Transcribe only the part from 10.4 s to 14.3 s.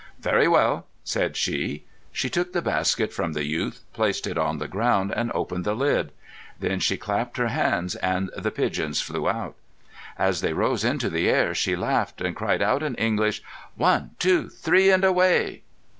they rose into the air she laughed, and cried out in English—"One,